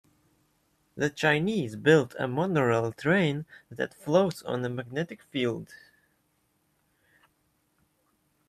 [0.95, 5.73] The Chinese built a monorail train that floats on a magnetic field.